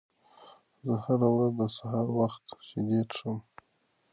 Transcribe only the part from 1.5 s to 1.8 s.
د